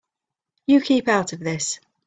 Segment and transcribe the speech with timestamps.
[0.65, 1.79] You keep out of this.